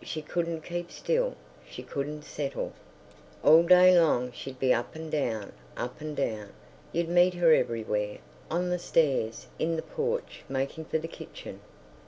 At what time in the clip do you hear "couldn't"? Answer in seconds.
0.22-0.60, 1.82-2.22